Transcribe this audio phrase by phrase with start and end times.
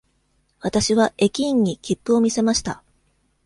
[0.61, 2.81] わたしは駅員に切符を見せました。